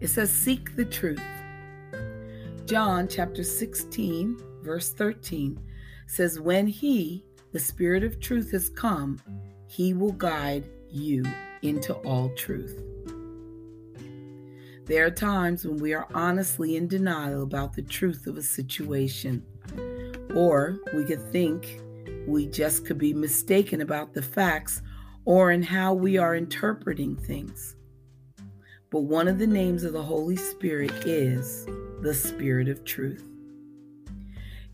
It 0.00 0.08
says, 0.08 0.32
Seek 0.32 0.76
the 0.76 0.84
truth. 0.84 1.20
John 2.66 3.08
chapter 3.08 3.42
16, 3.42 4.38
verse 4.62 4.92
13 4.92 5.60
says, 6.08 6.40
When 6.40 6.66
he, 6.66 7.24
the 7.52 7.60
Spirit 7.60 8.02
of 8.02 8.18
truth, 8.18 8.50
has 8.50 8.68
come, 8.68 9.20
he 9.68 9.94
will 9.94 10.12
guide 10.12 10.68
you 10.90 11.24
into 11.62 11.94
all 11.94 12.30
truth. 12.30 12.82
There 14.86 15.04
are 15.04 15.10
times 15.10 15.66
when 15.66 15.76
we 15.76 15.92
are 15.92 16.08
honestly 16.14 16.76
in 16.76 16.88
denial 16.88 17.42
about 17.42 17.74
the 17.74 17.82
truth 17.82 18.26
of 18.26 18.38
a 18.38 18.42
situation, 18.42 19.44
or 20.34 20.78
we 20.94 21.04
could 21.04 21.30
think 21.30 21.80
we 22.26 22.46
just 22.46 22.86
could 22.86 22.98
be 22.98 23.12
mistaken 23.12 23.82
about 23.82 24.14
the 24.14 24.22
facts 24.22 24.80
or 25.26 25.52
in 25.52 25.62
how 25.62 25.92
we 25.92 26.16
are 26.16 26.34
interpreting 26.34 27.16
things. 27.16 27.76
But 28.90 29.00
one 29.00 29.28
of 29.28 29.38
the 29.38 29.46
names 29.46 29.84
of 29.84 29.92
the 29.92 30.02
Holy 30.02 30.36
Spirit 30.36 30.90
is 31.04 31.66
the 32.00 32.14
Spirit 32.14 32.68
of 32.68 32.82
Truth. 32.84 33.27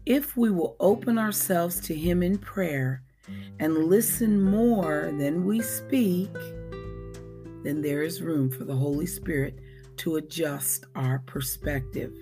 If 0.07 0.37
we 0.37 0.51
will 0.51 0.77
open 0.81 1.17
ourselves 1.17 1.81
to 1.81 1.95
Him 1.95 2.23
in 2.23 2.37
prayer 2.37 3.03
and 3.59 3.87
listen 3.87 4.43
more 4.43 5.11
than 5.17 5.47
we 5.47 5.63
speak, 5.63 6.31
then 7.63 7.81
there 7.81 8.03
is 8.03 8.21
room 8.21 8.51
for 8.51 8.65
the 8.65 8.77
Holy 8.77 9.07
Spirit 9.07 9.59
to 9.99 10.17
adjust 10.17 10.85
our 10.95 11.21
perspective. 11.21 12.13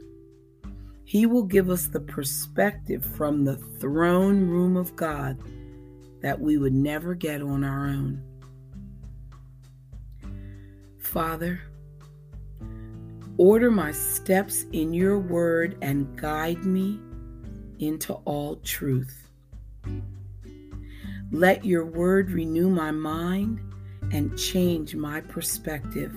He 1.04 1.26
will 1.26 1.42
give 1.42 1.70
us 1.70 1.88
the 1.88 2.00
perspective 2.00 3.04
from 3.04 3.44
the 3.44 3.56
throne 3.56 4.48
room 4.48 4.76
of 4.76 4.94
God 4.94 5.42
that 6.20 6.40
we 6.40 6.58
would 6.58 6.72
never 6.72 7.16
get 7.16 7.42
on 7.42 7.64
our 7.64 7.88
own. 7.88 8.22
Father, 11.00 11.60
order 13.38 13.72
my 13.72 13.90
steps 13.90 14.66
in 14.70 14.94
your 14.94 15.18
word 15.18 15.76
and 15.82 16.16
guide 16.16 16.64
me 16.64 17.00
into 17.82 18.14
all 18.24 18.56
truth. 18.56 19.28
Let 21.30 21.64
your 21.64 21.84
word 21.84 22.30
renew 22.30 22.68
my 22.70 22.90
mind 22.90 23.60
and 24.12 24.38
change 24.38 24.94
my 24.94 25.20
perspective. 25.20 26.12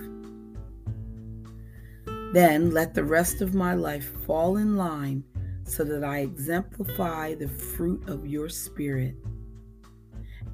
Then 2.34 2.72
let 2.72 2.94
the 2.94 3.04
rest 3.04 3.42
of 3.42 3.56
my 3.56 3.74
life 3.74 4.12
fall 4.26 4.58
in 4.58 4.76
line 4.76 5.24
so 5.64 5.84
that 5.86 6.04
I 6.04 6.20
exemplify 6.20 7.36
the 7.36 7.48
fruit 7.48 8.08
of 8.10 8.28
your 8.28 8.50
Spirit. 8.50 9.16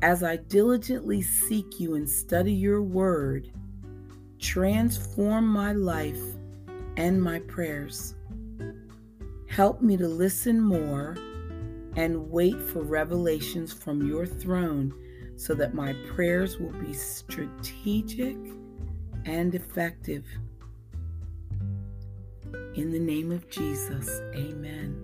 As 0.03 0.23
I 0.23 0.37
diligently 0.37 1.21
seek 1.21 1.79
you 1.79 1.95
and 1.95 2.09
study 2.09 2.53
your 2.53 2.81
word, 2.81 3.51
transform 4.39 5.47
my 5.47 5.73
life 5.73 6.21
and 6.97 7.21
my 7.21 7.39
prayers. 7.39 8.15
Help 9.51 9.81
me 9.81 9.97
to 9.97 10.07
listen 10.07 10.61
more 10.61 11.17
and 11.97 12.31
wait 12.31 12.57
for 12.61 12.83
revelations 12.83 13.73
from 13.73 14.07
your 14.07 14.25
throne 14.25 14.93
so 15.35 15.53
that 15.53 15.73
my 15.73 15.93
prayers 16.15 16.57
will 16.57 16.71
be 16.71 16.93
strategic 16.93 18.37
and 19.25 19.53
effective. 19.53 20.25
In 22.75 22.91
the 22.91 22.99
name 22.99 23.29
of 23.29 23.49
Jesus, 23.49 24.21
amen. 24.33 24.95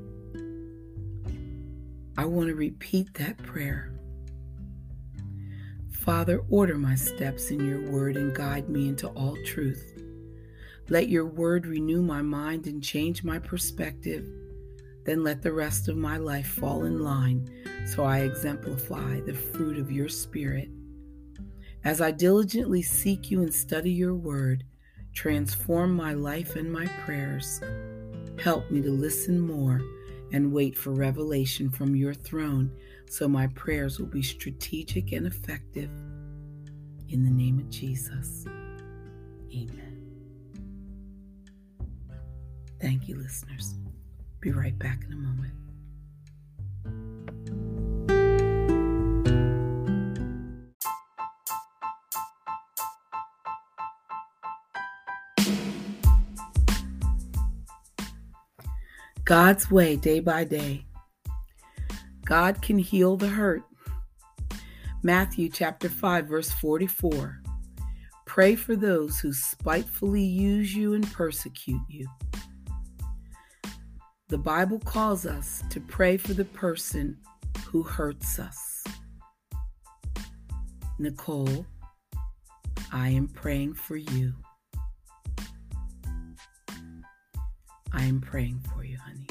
I 2.17 2.23
want 2.23 2.47
to 2.47 2.55
repeat 2.55 3.13
that 3.15 3.37
prayer. 3.39 3.91
Father, 5.91 6.41
order 6.49 6.77
my 6.77 6.95
steps 6.95 7.51
in 7.51 7.67
your 7.67 7.91
word 7.91 8.15
and 8.15 8.33
guide 8.33 8.69
me 8.69 8.87
into 8.87 9.09
all 9.09 9.35
truth. 9.43 9.96
Let 10.89 11.09
your 11.09 11.25
word 11.25 11.65
renew 11.65 12.01
my 12.01 12.21
mind 12.21 12.65
and 12.65 12.81
change 12.81 13.23
my 13.23 13.39
perspective. 13.39 14.25
Then 15.03 15.23
let 15.23 15.41
the 15.41 15.51
rest 15.51 15.89
of 15.89 15.97
my 15.97 16.17
life 16.17 16.47
fall 16.47 16.85
in 16.85 16.99
line 16.99 17.49
so 17.85 18.03
I 18.03 18.19
exemplify 18.19 19.21
the 19.21 19.33
fruit 19.33 19.77
of 19.77 19.91
your 19.91 20.09
Spirit. 20.09 20.69
As 21.83 22.01
I 22.01 22.11
diligently 22.11 22.81
seek 22.81 23.31
you 23.31 23.41
and 23.41 23.53
study 23.53 23.91
your 23.91 24.15
word, 24.15 24.63
transform 25.13 25.93
my 25.93 26.13
life 26.13 26.55
and 26.55 26.71
my 26.71 26.85
prayers. 27.05 27.61
Help 28.41 28.69
me 28.71 28.81
to 28.81 28.91
listen 28.91 29.39
more 29.39 29.81
and 30.31 30.51
wait 30.51 30.77
for 30.77 30.91
revelation 30.91 31.69
from 31.69 31.95
your 31.95 32.13
throne 32.13 32.71
so 33.09 33.27
my 33.27 33.47
prayers 33.47 33.99
will 33.99 34.07
be 34.07 34.21
strategic 34.21 35.11
and 35.11 35.25
effective. 35.25 35.89
In 37.09 37.23
the 37.23 37.31
name 37.31 37.59
of 37.59 37.69
Jesus, 37.69 38.45
amen. 39.53 39.96
Thank 42.79 43.07
you, 43.07 43.15
listeners. 43.15 43.75
Be 44.39 44.51
right 44.51 44.77
back 44.77 45.03
in 45.05 45.13
a 45.13 45.15
moment. 45.15 45.53
God's 59.25 59.69
way 59.69 59.97
day 59.97 60.21
by 60.21 60.45
day. 60.45 60.85
God 62.23 62.61
can 62.61 62.77
heal 62.77 63.17
the 63.17 63.27
hurt. 63.27 63.63
Matthew 65.03 65.49
chapter 65.49 65.89
5 65.89 66.27
verse 66.27 66.51
44. 66.51 67.41
Pray 68.25 68.55
for 68.55 68.75
those 68.75 69.19
who 69.19 69.33
spitefully 69.33 70.23
use 70.23 70.73
you 70.73 70.93
and 70.93 71.11
persecute 71.11 71.81
you. 71.89 72.07
The 74.29 74.37
Bible 74.37 74.79
calls 74.79 75.25
us 75.25 75.63
to 75.69 75.79
pray 75.79 76.17
for 76.17 76.33
the 76.33 76.43
person 76.43 77.17
who 77.65 77.81
hurts 77.81 78.39
us. 78.39 78.83
Nicole, 80.99 81.65
I 82.91 83.07
am 83.07 83.29
praying 83.29 83.75
for 83.75 83.95
you. 83.95 84.33
I 87.93 88.03
am 88.03 88.19
praying 88.19 88.59
for 88.73 88.83
you, 88.83 88.97
honey. 88.97 89.27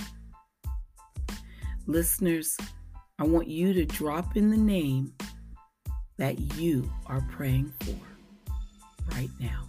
Listeners, 1.86 2.56
I 3.18 3.24
want 3.24 3.48
you 3.48 3.74
to 3.74 3.84
drop 3.84 4.34
in 4.34 4.50
the 4.50 4.56
name 4.56 5.12
that 6.16 6.38
you 6.56 6.90
are 7.04 7.20
praying 7.30 7.70
for 7.80 7.96
right 9.14 9.30
now. 9.38 9.68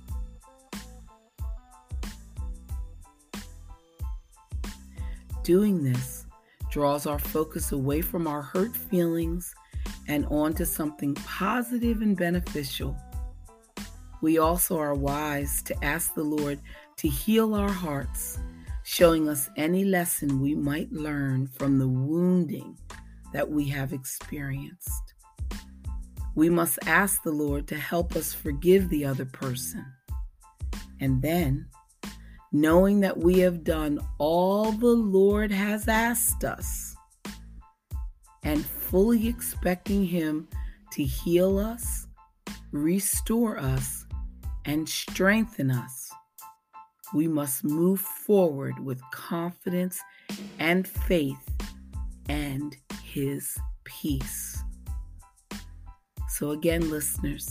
Doing 5.47 5.81
this 5.81 6.25
draws 6.69 7.07
our 7.07 7.19
focus 7.19 7.71
away 7.71 8.01
from 8.01 8.27
our 8.27 8.41
hurt 8.41 8.75
feelings 8.75 9.55
and 10.09 10.25
onto 10.25 10.65
something 10.65 11.15
positive 11.15 12.01
and 12.01 12.17
beneficial. 12.17 12.97
We 14.21 14.39
also 14.39 14.77
are 14.77 14.93
wise 14.93 15.63
to 15.63 15.85
ask 15.85 16.13
the 16.13 16.23
Lord 16.25 16.59
to 16.97 17.07
heal 17.07 17.55
our 17.55 17.71
hearts 17.71 18.39
showing 18.83 19.29
us 19.29 19.49
any 19.55 19.85
lesson 19.85 20.41
we 20.41 20.53
might 20.53 20.91
learn 20.91 21.47
from 21.47 21.79
the 21.79 21.87
wounding 21.87 22.77
that 23.31 23.49
we 23.49 23.69
have 23.69 23.93
experienced. 23.93 25.13
We 26.35 26.49
must 26.49 26.77
ask 26.85 27.23
the 27.23 27.31
Lord 27.31 27.67
to 27.67 27.77
help 27.77 28.17
us 28.17 28.33
forgive 28.33 28.89
the 28.89 29.05
other 29.05 29.23
person. 29.23 29.85
And 30.99 31.21
then, 31.21 31.67
knowing 32.61 32.99
that 33.01 33.17
we 33.17 33.39
have 33.39 33.63
done 33.63 33.99
all 34.17 34.71
the 34.71 34.87
Lord 34.87 35.51
has 35.51 35.87
asked 35.87 36.43
us, 36.43 36.95
and 38.43 38.65
fully 38.65 39.27
expecting 39.27 40.05
Him 40.05 40.47
to 40.91 41.03
heal 41.03 41.59
us, 41.59 42.07
restore 42.71 43.57
us, 43.57 44.05
and 44.65 44.87
strengthen 44.87 45.71
us 45.71 46.11
we 47.13 47.27
must 47.27 47.63
move 47.63 48.01
forward 48.01 48.79
with 48.83 49.01
confidence 49.11 49.99
and 50.59 50.87
faith 50.87 51.49
and 52.27 52.75
His 53.03 53.57
peace. 53.85 54.61
So, 56.29 56.51
again, 56.51 56.89
listeners, 56.89 57.49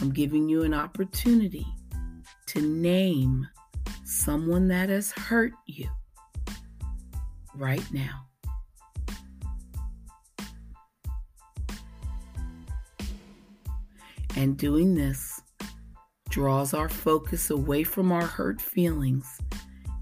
I'm 0.00 0.12
giving 0.12 0.48
you 0.48 0.62
an 0.62 0.74
opportunity 0.74 1.66
to 2.46 2.60
name 2.60 3.46
someone 4.10 4.66
that 4.66 4.88
has 4.88 5.12
hurt 5.12 5.52
you 5.66 5.88
right 7.54 7.84
now. 7.92 8.26
And 14.36 14.56
doing 14.56 14.94
this 14.94 15.40
draws 16.28 16.74
our 16.74 16.88
focus 16.88 17.50
away 17.50 17.84
from 17.84 18.10
our 18.10 18.26
hurt 18.26 18.60
feelings 18.60 19.26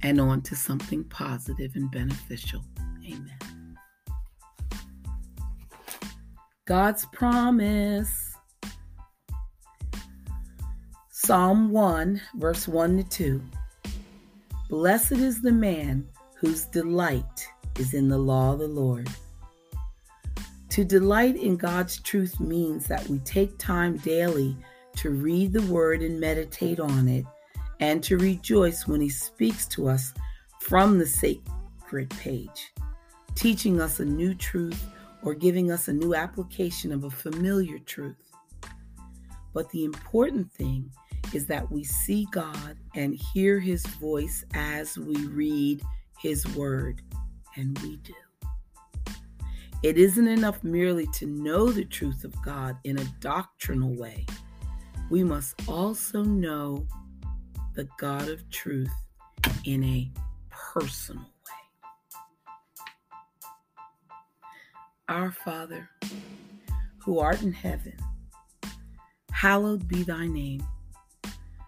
and 0.02 0.20
onto 0.20 0.54
something 0.54 1.04
positive 1.04 1.72
and 1.74 1.90
beneficial. 1.90 2.62
Amen. 3.04 3.76
God's 6.66 7.04
promise. 7.12 8.34
Psalm 11.10 11.70
1, 11.70 12.20
verse 12.36 12.68
1 12.68 12.96
to 12.98 13.04
2. 13.04 13.42
Blessed 14.68 15.12
is 15.12 15.40
the 15.40 15.52
man 15.52 16.06
whose 16.34 16.66
delight 16.66 17.48
is 17.78 17.94
in 17.94 18.10
the 18.10 18.18
law 18.18 18.52
of 18.52 18.58
the 18.58 18.68
Lord. 18.68 19.08
To 20.68 20.84
delight 20.84 21.36
in 21.36 21.56
God's 21.56 22.00
truth 22.00 22.38
means 22.38 22.86
that 22.86 23.08
we 23.08 23.18
take 23.20 23.56
time 23.56 23.96
daily 23.96 24.54
to 24.96 25.08
read 25.08 25.54
the 25.54 25.62
word 25.72 26.02
and 26.02 26.20
meditate 26.20 26.80
on 26.80 27.08
it, 27.08 27.24
and 27.80 28.02
to 28.04 28.18
rejoice 28.18 28.86
when 28.86 29.00
he 29.00 29.08
speaks 29.08 29.66
to 29.68 29.88
us 29.88 30.12
from 30.60 30.98
the 30.98 31.06
sacred 31.06 32.10
page, 32.10 32.74
teaching 33.34 33.80
us 33.80 34.00
a 34.00 34.04
new 34.04 34.34
truth 34.34 34.84
or 35.22 35.32
giving 35.32 35.72
us 35.72 35.88
a 35.88 35.92
new 35.94 36.14
application 36.14 36.92
of 36.92 37.04
a 37.04 37.10
familiar 37.10 37.78
truth. 37.78 38.32
But 39.54 39.70
the 39.70 39.84
important 39.84 40.52
thing 40.52 40.90
is 41.34 41.46
that 41.46 41.70
we 41.70 41.84
see 41.84 42.26
God 42.30 42.76
and 42.94 43.14
hear 43.14 43.60
his 43.60 43.86
voice 43.86 44.44
as 44.54 44.96
we 44.96 45.16
read 45.26 45.82
his 46.18 46.46
word, 46.56 47.00
and 47.56 47.78
we 47.80 47.96
do. 47.98 48.14
It 49.82 49.96
isn't 49.96 50.26
enough 50.26 50.64
merely 50.64 51.06
to 51.14 51.26
know 51.26 51.70
the 51.70 51.84
truth 51.84 52.24
of 52.24 52.34
God 52.42 52.76
in 52.82 52.98
a 52.98 53.04
doctrinal 53.20 53.94
way. 53.94 54.26
We 55.10 55.22
must 55.22 55.54
also 55.68 56.24
know 56.24 56.86
the 57.74 57.88
God 57.96 58.28
of 58.28 58.48
truth 58.50 58.90
in 59.64 59.84
a 59.84 60.10
personal 60.50 61.22
way. 61.22 61.28
Our 65.08 65.30
Father, 65.30 65.88
who 66.98 67.20
art 67.20 67.42
in 67.42 67.52
heaven, 67.52 67.96
hallowed 69.30 69.86
be 69.86 70.02
thy 70.02 70.26
name. 70.26 70.66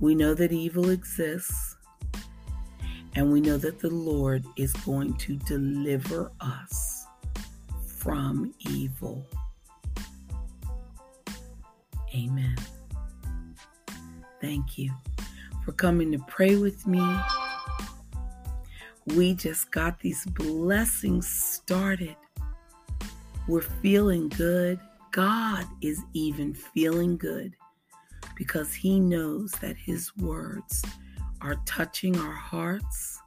We 0.00 0.14
know 0.14 0.34
that 0.34 0.52
evil 0.52 0.90
exists 0.90 1.76
and 3.14 3.32
we 3.32 3.40
know 3.40 3.56
that 3.56 3.78
the 3.78 3.88
Lord 3.88 4.44
is 4.56 4.72
going 4.74 5.14
to 5.14 5.36
deliver 5.36 6.30
us 6.40 7.06
from 7.86 8.52
evil. 8.60 9.26
Amen. 12.14 12.56
Thank 14.42 14.76
you 14.76 14.92
for 15.64 15.72
coming 15.72 16.12
to 16.12 16.18
pray 16.28 16.56
with 16.56 16.86
me. 16.86 17.02
We 19.06 19.34
just 19.34 19.70
got 19.70 19.98
these 20.00 20.26
blessings 20.26 21.26
started. 21.26 22.16
We're 23.48 23.62
feeling 23.62 24.28
good. 24.28 24.78
God 25.10 25.64
is 25.80 26.02
even 26.12 26.52
feeling 26.52 27.16
good 27.16 27.54
because 28.36 28.72
He 28.72 29.00
knows 29.00 29.50
that 29.60 29.76
His 29.76 30.16
words 30.16 30.84
are 31.40 31.56
touching 31.64 32.16
our 32.18 32.32
hearts, 32.32 33.20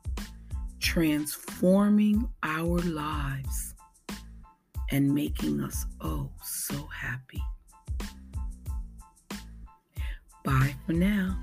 transforming 0.80 2.30
our 2.44 2.80
lives, 2.80 3.76
and 4.92 5.14
making 5.14 5.62
us 5.62 5.86
oh 6.02 6.30
so 6.42 6.88
happy. 6.88 7.42
Bye 10.44 10.76
for 10.86 10.94
now. 10.94 11.38